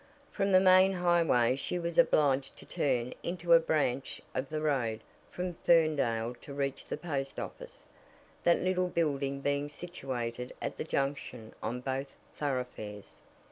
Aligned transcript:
From 0.31 0.51
the 0.51 0.59
main 0.59 0.93
highway 0.93 1.55
she 1.55 1.77
was 1.77 1.99
obliged 1.99 2.57
to 2.57 2.65
turn 2.65 3.13
into 3.21 3.53
a 3.53 3.59
branch 3.59 4.19
of 4.33 4.49
the 4.49 4.59
road 4.59 5.01
from 5.29 5.53
Ferndale 5.63 6.33
to 6.41 6.55
reach 6.55 6.85
the 6.85 6.97
post 6.97 7.39
office, 7.39 7.85
that 8.43 8.57
little 8.63 8.87
building 8.89 9.41
being 9.41 9.69
situated 9.69 10.53
at 10.59 10.77
the 10.77 10.83
junction 10.83 11.53
of 11.61 11.85
both 11.85 12.15
thoroughfares. 12.33 13.21